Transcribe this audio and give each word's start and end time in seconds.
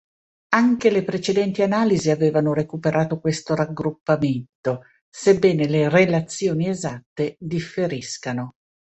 Anche 0.55 0.89
le 0.89 1.03
precedenti 1.03 1.61
analisi 1.61 2.09
avevano 2.09 2.55
recuperato 2.55 3.19
questo 3.19 3.53
raggruppamento, 3.53 4.85
sebbene 5.07 5.67
le 5.67 5.89
relazioni 5.89 6.67
esatte 6.69 7.35
differiscano. 7.37 8.55